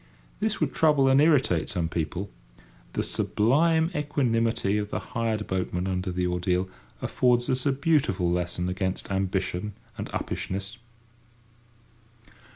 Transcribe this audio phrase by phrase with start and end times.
[0.39, 2.31] This would trouble and irritate some people;
[2.93, 6.67] the sublime equanimity of the hired boatman under the ordeal
[7.03, 10.77] affords us a beautiful lesson against ambition and uppishness.